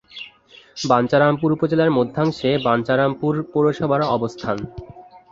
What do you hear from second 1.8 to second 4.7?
মধ্যাংশে বাঞ্ছারামপুর পৌরসভার অবস্থান।